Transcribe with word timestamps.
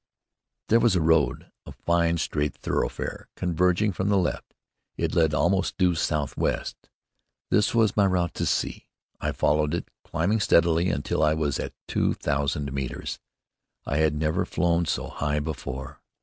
There 0.69 0.79
was 0.79 0.95
a 0.95 0.99
road, 0.99 1.51
a 1.67 1.71
fine 1.73 2.17
straight 2.17 2.55
thoroughfare 2.55 3.27
converging 3.35 3.91
from 3.91 4.09
the 4.09 4.17
left. 4.17 4.55
It 4.97 5.13
led 5.13 5.35
almost 5.35 5.77
due 5.77 5.93
southwest. 5.93 6.89
This 7.51 7.75
was 7.75 7.95
my 7.95 8.07
route 8.07 8.33
to 8.33 8.47
C. 8.47 8.87
I 9.19 9.31
followed 9.31 9.75
it, 9.75 9.89
climbing 10.03 10.39
steadily 10.39 10.89
until 10.89 11.21
I 11.21 11.35
was 11.35 11.59
at 11.59 11.75
two 11.87 12.15
thousand 12.15 12.73
metres. 12.73 13.19
I 13.85 13.97
had 13.97 14.15
never 14.15 14.43
flown 14.43 14.87
so 14.87 15.07
high 15.07 15.39
before. 15.39 16.01